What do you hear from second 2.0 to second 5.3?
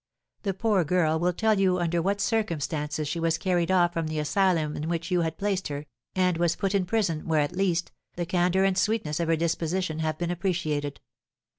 what circumstances she was carried off from the asylum in which you